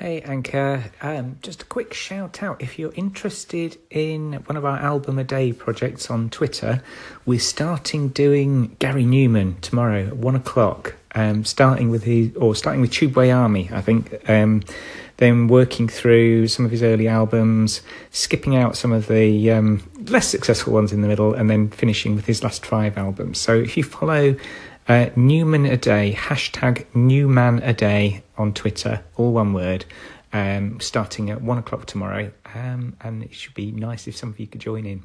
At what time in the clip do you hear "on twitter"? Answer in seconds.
6.10-6.82, 28.36-29.04